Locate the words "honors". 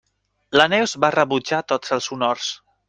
2.17-2.53